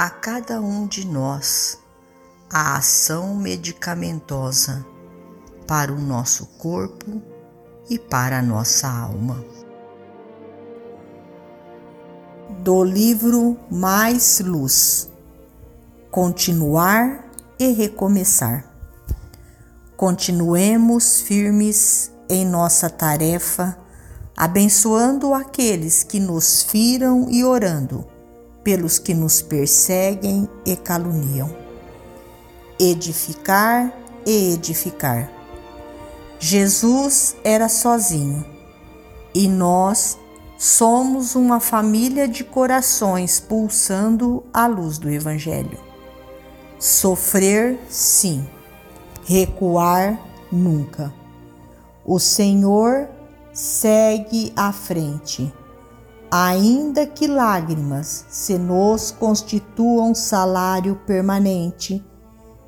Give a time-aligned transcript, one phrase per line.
[0.00, 1.78] a cada um de nós
[2.48, 4.82] a ação medicamentosa
[5.66, 7.20] para o nosso corpo
[7.86, 9.44] e para a nossa alma.
[12.60, 15.12] Do livro Mais Luz
[16.10, 18.72] Continuar e Recomeçar.
[19.98, 23.76] Continuemos firmes em nossa tarefa,
[24.34, 28.18] abençoando aqueles que nos firam e orando
[28.62, 31.54] pelos que nos perseguem e caluniam.
[32.78, 33.92] Edificar
[34.26, 35.30] e edificar.
[36.38, 38.44] Jesus era sozinho
[39.34, 40.18] e nós
[40.58, 45.78] somos uma família de corações pulsando a luz do Evangelho.
[46.78, 48.48] Sofrer, sim,
[49.24, 50.20] recuar,
[50.50, 51.12] nunca.
[52.04, 53.08] O Senhor
[53.52, 55.52] segue à frente
[56.30, 62.04] ainda que lágrimas se nos constituam salário permanente,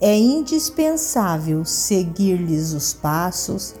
[0.00, 3.76] é indispensável seguir-lhes os passos,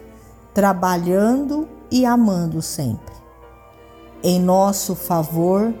[0.54, 3.14] trabalhando e amando sempre.
[4.22, 5.74] Em nosso favor,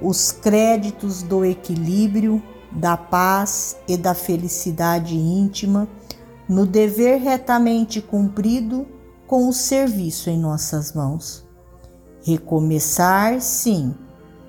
[0.00, 2.40] os créditos do equilíbrio,
[2.70, 5.88] da paz e da felicidade íntima,
[6.48, 8.86] no dever retamente cumprido
[9.26, 11.43] com o serviço em nossas mãos
[12.24, 13.94] Recomeçar, sim,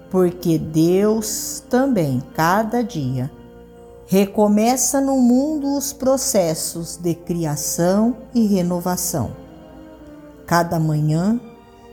[0.09, 3.29] porque Deus também, cada dia,
[4.07, 9.35] recomeça no mundo os processos de criação e renovação.
[10.45, 11.37] Cada manhã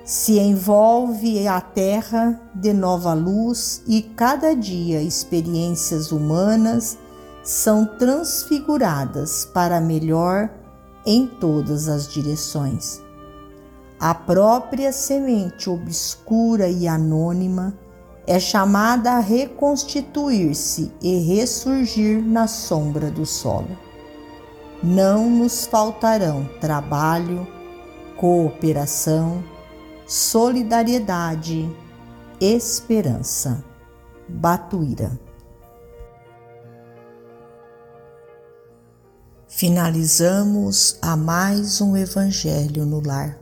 [0.05, 6.97] se envolve a terra de nova luz e cada dia experiências humanas
[7.43, 10.49] são transfiguradas para melhor
[11.05, 13.02] em todas as direções.
[14.03, 17.73] A própria semente obscura e anônima
[18.27, 23.79] é chamada a reconstituir-se e ressurgir na sombra do solo.
[24.83, 27.47] Não nos faltarão trabalho,
[28.17, 29.41] cooperação,
[30.05, 31.71] solidariedade,
[32.41, 33.65] esperança.
[34.29, 35.17] Batuíra.
[39.47, 43.42] Finalizamos a mais um Evangelho no Lar